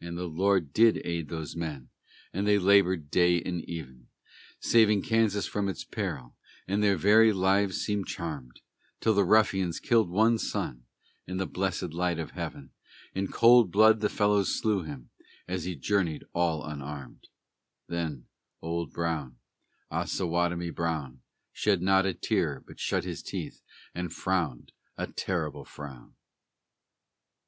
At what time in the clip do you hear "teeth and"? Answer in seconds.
23.22-24.12